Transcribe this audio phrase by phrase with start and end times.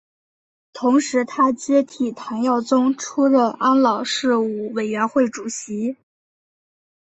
[0.73, 5.95] 同时他接替谭耀宗出任安老事务委员会主席。